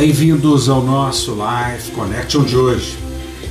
Bem-vindos 0.00 0.68
ao 0.68 0.80
nosso 0.80 1.32
Life 1.32 1.90
Connection 1.90 2.44
de 2.44 2.56
hoje. 2.56 2.96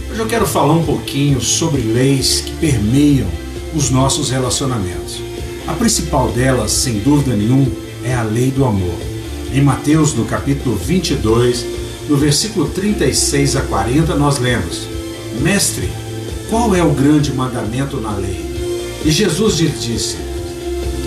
Hoje 0.10 0.18
eu 0.18 0.26
quero 0.28 0.48
falar 0.48 0.76
um 0.76 0.86
pouquinho 0.86 1.42
sobre 1.42 1.82
leis 1.82 2.40
que 2.40 2.54
permeiam 2.54 3.28
os 3.76 3.90
nossos 3.90 4.30
relacionamentos. 4.30 5.20
A 5.68 5.74
principal 5.74 6.32
delas, 6.32 6.72
sem 6.72 7.00
dúvida 7.00 7.36
nenhuma, 7.36 7.70
é 8.02 8.16
a 8.16 8.24
lei 8.24 8.50
do 8.50 8.64
amor. 8.64 8.96
Em 9.54 9.62
Mateus, 9.62 10.14
no 10.14 10.24
capítulo 10.24 10.78
22, 10.78 11.66
no 12.08 12.16
versículo 12.16 12.70
36 12.70 13.58
a 13.58 13.62
40, 13.64 14.16
nós 14.16 14.40
lemos: 14.40 14.88
Mestre, 15.42 15.90
qual 16.50 16.74
é 16.74 16.82
o 16.82 16.94
grande 16.94 17.34
mandamento 17.34 17.98
na 17.98 18.16
lei? 18.16 18.40
E 19.04 19.12
Jesus 19.12 19.60
lhe 19.60 19.68
disse: 19.68 20.16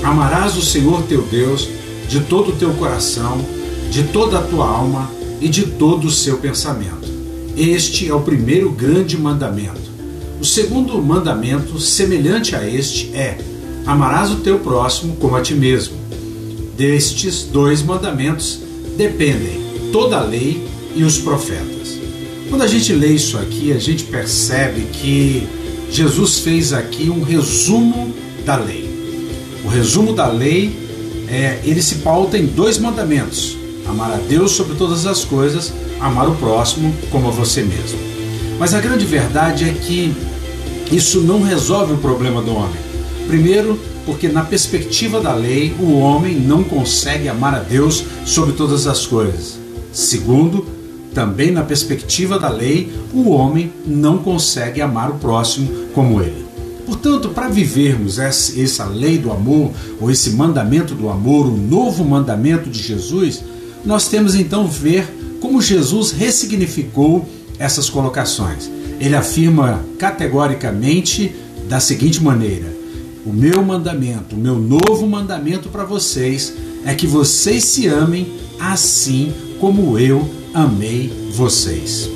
Amarás 0.02 0.58
o 0.58 0.62
Senhor 0.62 1.02
teu 1.04 1.22
Deus 1.22 1.66
de 2.10 2.20
todo 2.20 2.50
o 2.50 2.56
teu 2.56 2.74
coração, 2.74 3.42
de 3.90 4.02
toda 4.02 4.38
a 4.38 4.42
tua 4.42 4.68
alma 4.68 5.18
e 5.40 5.48
de 5.48 5.62
todo 5.62 6.06
o 6.06 6.10
seu 6.10 6.38
pensamento. 6.38 7.08
Este 7.56 8.08
é 8.08 8.14
o 8.14 8.20
primeiro 8.20 8.70
grande 8.70 9.16
mandamento. 9.18 9.90
O 10.40 10.44
segundo 10.44 11.00
mandamento, 11.02 11.78
semelhante 11.78 12.54
a 12.54 12.66
este, 12.68 13.10
é: 13.14 13.38
Amarás 13.86 14.30
o 14.30 14.36
teu 14.36 14.58
próximo 14.58 15.16
como 15.16 15.36
a 15.36 15.42
ti 15.42 15.54
mesmo. 15.54 15.94
Destes 16.76 17.42
dois 17.42 17.82
mandamentos 17.82 18.60
dependem 18.96 19.60
toda 19.92 20.18
a 20.18 20.22
lei 20.22 20.66
e 20.94 21.02
os 21.02 21.18
profetas. 21.18 21.98
Quando 22.48 22.62
a 22.62 22.66
gente 22.66 22.92
lê 22.92 23.08
isso 23.08 23.36
aqui, 23.38 23.72
a 23.72 23.78
gente 23.78 24.04
percebe 24.04 24.82
que 24.92 25.46
Jesus 25.90 26.38
fez 26.38 26.72
aqui 26.72 27.10
um 27.10 27.22
resumo 27.22 28.14
da 28.44 28.56
lei. 28.56 28.88
O 29.64 29.68
resumo 29.68 30.12
da 30.12 30.28
lei 30.28 30.74
é, 31.28 31.60
ele 31.64 31.82
se 31.82 31.96
pauta 31.96 32.38
em 32.38 32.46
dois 32.46 32.78
mandamentos: 32.78 33.56
amar 33.90 34.12
a 34.12 34.16
Deus 34.16 34.52
sobre 34.52 34.76
todas 34.76 35.06
as 35.06 35.24
coisas, 35.24 35.72
amar 36.00 36.28
o 36.28 36.34
próximo 36.36 36.94
como 37.10 37.28
a 37.28 37.30
você 37.30 37.62
mesmo. 37.62 37.98
Mas 38.58 38.74
a 38.74 38.80
grande 38.80 39.04
verdade 39.04 39.68
é 39.68 39.72
que 39.72 40.14
isso 40.90 41.20
não 41.20 41.42
resolve 41.42 41.94
o 41.94 41.98
problema 41.98 42.42
do 42.42 42.54
homem. 42.54 42.80
Primeiro, 43.26 43.78
porque 44.04 44.28
na 44.28 44.42
perspectiva 44.42 45.20
da 45.20 45.34
lei, 45.34 45.74
o 45.78 45.98
homem 45.98 46.34
não 46.34 46.64
consegue 46.64 47.28
amar 47.28 47.54
a 47.54 47.60
Deus 47.60 48.04
sobre 48.24 48.54
todas 48.54 48.86
as 48.86 49.06
coisas. 49.06 49.58
Segundo, 49.92 50.66
também 51.14 51.50
na 51.50 51.62
perspectiva 51.62 52.38
da 52.38 52.48
lei, 52.48 52.92
o 53.12 53.30
homem 53.30 53.72
não 53.86 54.18
consegue 54.18 54.80
amar 54.80 55.10
o 55.10 55.14
próximo 55.14 55.68
como 55.94 56.20
ele. 56.20 56.44
Portanto, 56.86 57.28
para 57.28 57.48
vivermos 57.48 58.18
essa 58.18 58.84
lei 58.84 59.16
do 59.16 59.30
amor, 59.30 59.70
ou 60.00 60.10
esse 60.10 60.30
mandamento 60.30 60.94
do 60.94 61.08
amor, 61.08 61.46
o 61.46 61.56
novo 61.56 62.04
mandamento 62.04 62.68
de 62.68 62.82
Jesus, 62.82 63.44
nós 63.84 64.08
temos 64.08 64.34
então 64.34 64.66
ver 64.66 65.06
como 65.40 65.62
Jesus 65.62 66.12
ressignificou 66.12 67.26
essas 67.58 67.88
colocações. 67.88 68.70
Ele 69.00 69.14
afirma 69.14 69.84
categoricamente 69.98 71.34
da 71.68 71.80
seguinte 71.80 72.22
maneira: 72.22 72.66
O 73.24 73.32
meu 73.32 73.62
mandamento, 73.62 74.36
o 74.36 74.38
meu 74.38 74.56
novo 74.56 75.06
mandamento 75.06 75.68
para 75.68 75.84
vocês 75.84 76.52
é 76.84 76.94
que 76.94 77.06
vocês 77.06 77.64
se 77.64 77.86
amem 77.86 78.26
assim 78.58 79.32
como 79.58 79.98
eu 79.98 80.28
amei 80.52 81.10
vocês. 81.32 82.08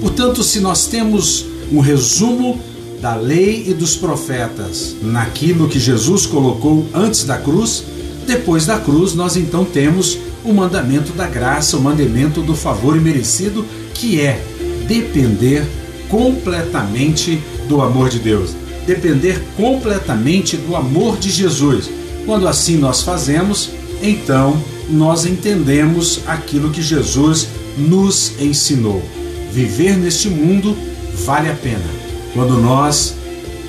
Portanto, 0.00 0.42
se 0.42 0.60
nós 0.60 0.86
temos 0.86 1.46
um 1.72 1.80
resumo 1.80 2.60
da 3.00 3.14
lei 3.14 3.64
e 3.68 3.74
dos 3.74 3.96
profetas 3.96 4.96
naquilo 5.02 5.68
que 5.68 5.78
Jesus 5.78 6.26
colocou 6.26 6.86
antes 6.94 7.24
da 7.24 7.36
cruz, 7.36 7.84
depois 8.24 8.66
da 8.66 8.78
cruz 8.78 9.14
nós 9.14 9.36
então 9.36 9.64
temos 9.64 10.18
o 10.44 10.52
mandamento 10.52 11.12
da 11.12 11.26
graça, 11.26 11.76
o 11.76 11.80
mandamento 11.80 12.42
do 12.42 12.54
favor 12.54 12.96
imerecido, 12.96 13.64
que 13.94 14.20
é 14.20 14.42
depender 14.86 15.64
completamente 16.08 17.40
do 17.68 17.80
amor 17.80 18.10
de 18.10 18.18
Deus, 18.18 18.50
depender 18.86 19.42
completamente 19.56 20.56
do 20.56 20.76
amor 20.76 21.16
de 21.16 21.30
Jesus. 21.30 21.88
Quando 22.26 22.46
assim 22.46 22.76
nós 22.76 23.02
fazemos, 23.02 23.70
então 24.02 24.62
nós 24.88 25.24
entendemos 25.24 26.20
aquilo 26.26 26.70
que 26.70 26.82
Jesus 26.82 27.48
nos 27.78 28.32
ensinou. 28.40 29.02
Viver 29.50 29.96
neste 29.96 30.28
mundo 30.28 30.76
vale 31.24 31.48
a 31.48 31.54
pena 31.54 32.04
quando 32.34 32.60
nós 32.60 33.14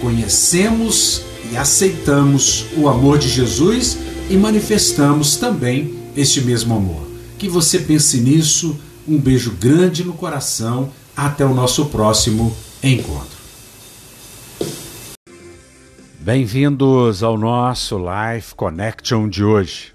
conhecemos 0.02 1.22
e 1.52 1.56
aceitamos 1.56 2.66
o 2.76 2.90
amor 2.90 3.18
de 3.18 3.30
Jesus 3.30 3.98
e 4.30 4.36
manifestamos 4.38 5.38
também 5.38 5.94
este 6.16 6.41
mesmo 6.41 6.75
amor. 6.75 7.08
Que 7.38 7.47
você 7.47 7.80
pense 7.80 8.19
nisso. 8.19 8.80
Um 9.08 9.19
beijo 9.19 9.52
grande 9.52 10.03
no 10.03 10.13
coração. 10.13 10.91
Até 11.16 11.46
o 11.46 11.53
nosso 11.53 11.86
próximo 11.88 12.56
encontro. 12.81 13.35
Bem-vindos 16.19 17.22
ao 17.22 17.38
nosso 17.38 18.00
Life 18.00 18.56
Connection 18.56 19.30
de 19.30 19.44
hoje. 19.44 19.94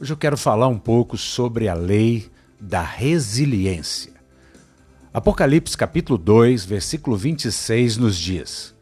Hoje 0.00 0.12
eu 0.12 0.16
quero 0.16 0.36
falar 0.36 0.68
um 0.68 0.78
pouco 0.78 1.18
sobre 1.18 1.68
a 1.68 1.74
lei 1.74 2.30
da 2.60 2.82
resiliência. 2.82 4.12
Apocalipse 5.12 5.76
capítulo 5.76 6.16
2, 6.16 6.64
versículo 6.64 7.16
26 7.16 7.96
nos 7.96 8.16
diz: 8.16 8.72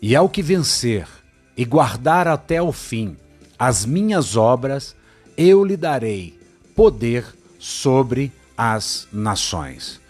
E 0.00 0.14
ao 0.14 0.28
que 0.28 0.40
vencer 0.40 1.08
e 1.56 1.64
guardar 1.64 2.28
até 2.28 2.62
o 2.62 2.70
fim 2.70 3.16
as 3.58 3.84
minhas 3.84 4.36
obras, 4.36 4.94
eu 5.36 5.64
lhe 5.64 5.76
darei 5.76 6.38
poder 6.74 7.24
sobre 7.58 8.32
as 8.56 9.08
nações. 9.12 10.00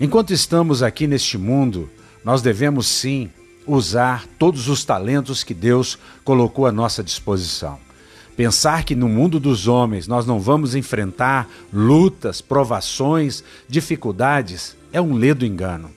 Enquanto 0.00 0.32
estamos 0.32 0.82
aqui 0.82 1.06
neste 1.06 1.36
mundo, 1.36 1.90
nós 2.24 2.42
devemos 2.42 2.86
sim 2.86 3.30
usar 3.66 4.26
todos 4.38 4.68
os 4.68 4.84
talentos 4.84 5.44
que 5.44 5.54
Deus 5.54 5.98
colocou 6.24 6.66
à 6.66 6.72
nossa 6.72 7.02
disposição. 7.02 7.78
Pensar 8.36 8.84
que 8.84 8.94
no 8.94 9.08
mundo 9.08 9.40
dos 9.40 9.66
homens 9.66 10.06
nós 10.06 10.24
não 10.24 10.38
vamos 10.38 10.74
enfrentar 10.74 11.48
lutas, 11.72 12.40
provações, 12.40 13.42
dificuldades 13.68 14.76
é 14.92 15.00
um 15.00 15.14
ledo 15.14 15.44
engano. 15.44 15.90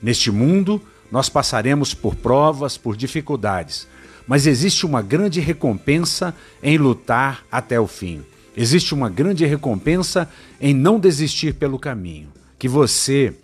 Neste 0.00 0.30
mundo, 0.30 0.80
nós 1.10 1.28
passaremos 1.28 1.94
por 1.94 2.14
provas, 2.14 2.76
por 2.76 2.96
dificuldades, 2.96 3.88
mas 4.28 4.46
existe 4.46 4.86
uma 4.86 5.02
grande 5.02 5.40
recompensa 5.40 6.32
em 6.62 6.78
lutar 6.78 7.44
até 7.50 7.80
o 7.80 7.88
fim. 7.88 8.22
Existe 8.56 8.94
uma 8.94 9.10
grande 9.10 9.44
recompensa 9.44 10.28
em 10.60 10.72
não 10.72 11.00
desistir 11.00 11.54
pelo 11.54 11.78
caminho. 11.78 12.28
Que 12.58 12.68
você 12.68 13.34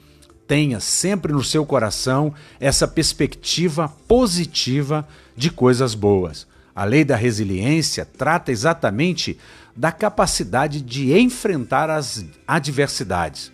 tenha 0.47 0.79
sempre 0.79 1.33
no 1.33 1.43
seu 1.43 1.67
coração 1.67 2.33
essa 2.61 2.87
perspectiva 2.87 3.89
positiva 4.07 5.09
de 5.37 5.51
coisas 5.51 5.95
boas 5.95 6.47
a 6.75 6.85
lei 6.85 7.05
da 7.05 7.15
resiliência 7.15 8.05
trata 8.05 8.51
exatamente 8.51 9.39
da 9.77 9.93
capacidade 9.93 10.81
de 10.81 11.17
enfrentar 11.17 11.89
as 11.89 12.25
adversidades. 12.47 13.53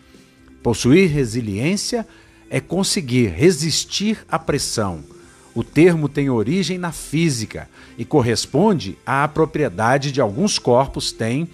Possuir 0.62 1.10
resiliência 1.10 2.06
é 2.48 2.60
conseguir 2.60 3.28
resistir 3.28 4.24
à 4.28 4.38
pressão. 4.38 5.02
O 5.54 5.64
termo 5.64 6.08
tem 6.08 6.30
origem 6.30 6.78
na 6.78 6.92
física 6.92 7.68
e 7.98 8.04
corresponde 8.04 8.96
à 9.04 9.26
propriedade 9.26 10.12
de 10.12 10.20
alguns 10.20 10.58
corpos 10.58 11.10
têm 11.10 11.48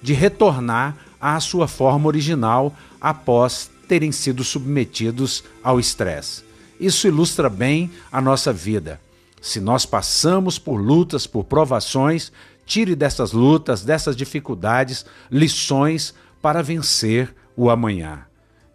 de 0.00 0.12
retornar 0.12 0.96
à 1.20 1.38
sua 1.40 1.66
forma 1.66 2.06
original 2.06 2.74
após 3.00 3.70
terem 3.88 4.12
sido 4.12 4.44
submetidos 4.44 5.42
ao 5.62 5.80
estresse. 5.80 6.44
Isso 6.78 7.06
ilustra 7.08 7.48
bem 7.48 7.90
a 8.10 8.20
nossa 8.20 8.52
vida. 8.52 9.00
Se 9.42 9.60
nós 9.60 9.84
passamos 9.84 10.58
por 10.58 10.76
lutas, 10.76 11.26
por 11.26 11.44
provações, 11.44 12.32
tire 12.64 12.94
dessas 12.94 13.32
lutas, 13.32 13.82
dessas 13.82 14.14
dificuldades, 14.16 15.04
lições 15.30 16.14
para 16.40 16.62
vencer 16.62 17.34
o 17.56 17.68
amanhã. 17.68 18.24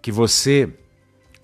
Que 0.01 0.11
você 0.11 0.69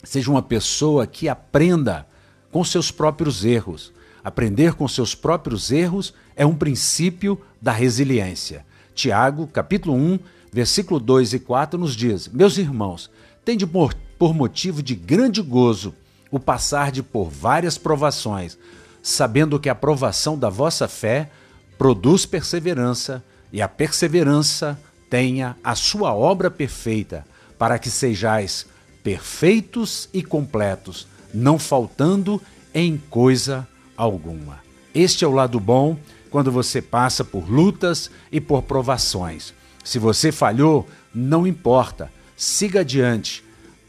seja 0.04 0.30
uma 0.30 0.42
pessoa 0.42 1.07
que 1.07 1.30
aprenda 1.30 2.06
com 2.51 2.63
seus 2.63 2.92
próprios 2.92 3.45
erros. 3.45 3.92
Aprender 4.24 4.74
com 4.74 4.88
seus 4.88 5.15
próprios 5.15 5.71
erros 5.71 6.13
é 6.36 6.45
um 6.45 6.56
princípio 6.56 7.42
da 7.62 7.71
resiliência. 7.71 8.65
Tiago, 8.94 9.48
capítulo 9.48 9.95
1, 9.95 10.19
versículo 10.51 11.00
2 11.00 11.33
e 11.33 11.39
4 11.39 11.80
nos 11.80 11.95
diz: 11.95 12.27
Meus 12.27 12.57
irmãos, 12.57 13.09
tende 13.44 13.65
por, 13.65 13.94
por 14.19 14.33
motivo 14.33 14.83
de 14.83 14.94
grande 14.94 15.42
gozo 15.42 15.95
o 16.30 16.39
passar 16.39 16.92
de 16.92 17.01
por 17.01 17.30
várias 17.30 17.77
provações, 17.77 18.57
sabendo 19.01 19.59
que 19.59 19.69
a 19.69 19.75
provação 19.75 20.38
da 20.38 20.50
vossa 20.50 20.88
fé 20.88 21.30
produz 21.77 22.25
perseverança, 22.25 23.24
e 23.51 23.62
a 23.62 23.68
perseverança 23.68 24.80
tenha 25.09 25.57
a 25.63 25.75
sua 25.75 26.13
obra 26.13 26.50
perfeita, 26.50 27.25
para 27.57 27.77
que 27.77 27.89
sejais 27.89 28.65
perfeitos 29.04 30.07
e 30.13 30.24
completos, 30.24 31.07
não 31.33 31.57
faltando 31.60 32.42
em 32.74 32.98
coisa 33.10 33.68
alguma. 33.95 34.60
Este 34.94 35.24
é 35.24 35.28
o 35.28 35.31
lado 35.31 35.60
bom 35.60 35.98
quando 36.30 36.51
você 36.51 36.81
passa 36.81 37.24
por 37.24 37.50
lutas 37.50 38.10
e 38.31 38.39
por 38.39 38.63
provações. 38.63 39.54
Se 39.83 40.00
você 40.00 40.31
falhou, 40.31 40.88
não 41.13 41.45
importa. 41.45 42.12
siga 42.36 42.80
adiante. 42.80 43.44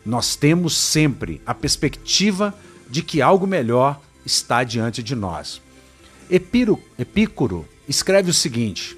Nós 0.04 0.36
temos 0.36 0.76
sempre 0.76 1.40
a 1.46 1.54
perspectiva 1.54 2.54
de 2.90 3.02
que 3.02 3.22
algo 3.22 3.46
melhor 3.46 4.00
está 4.26 4.64
diante 4.64 5.02
de 5.02 5.14
nós. 5.14 5.62
Epiro, 6.28 6.78
Epícoro 6.98 7.66
escreve 7.88 8.30
o 8.30 8.34
seguinte: 8.34 8.96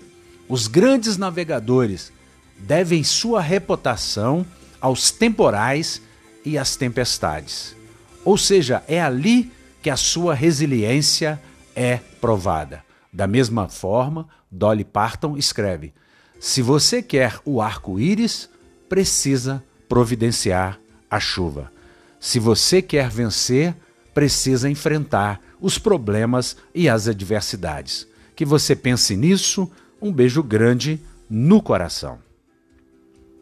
os 0.49 0.67
grandes 0.67 1.17
navegadores 1.17 2.13
devem 2.59 3.05
sua 3.05 3.41
reputação 3.41 4.45
aos 4.81 5.11
temporais 5.11 6.01
e 6.45 6.59
às 6.59 6.77
tempestades. 6.77 7.77
Ou 8.25 8.39
seja, 8.39 8.83
é 8.89 9.01
ali 9.01 9.53
que 9.83 9.91
a 9.91 9.97
sua 9.97 10.35
resiliência 10.35 11.41
é 11.77 11.99
provada. 12.21 12.83
Da 13.13 13.27
mesma 13.27 13.69
forma, 13.69 14.29
Dolly 14.51 14.85
Parton 14.85 15.37
escreve: 15.37 15.93
se 16.41 16.63
você 16.63 17.03
quer 17.03 17.39
o 17.45 17.61
arco-íris, 17.61 18.49
precisa 18.89 19.63
providenciar 19.89 20.79
a 21.11 21.21
chuva. 21.21 21.71
Se 22.19 22.39
você 22.39 22.81
quer 22.81 23.11
vencer, 23.11 23.75
precisa 24.15 24.71
enfrentar 24.71 25.41
os 25.61 25.79
problemas 25.79 26.57
e 26.75 26.89
as 26.89 27.07
adversidades. 27.07 28.07
Que 28.35 28.45
você 28.45 28.75
pense 28.75 29.17
nisso. 29.17 29.71
Um 30.01 30.13
beijo 30.13 30.43
grande 30.43 31.01
no 31.29 31.63
coração. 31.63 32.19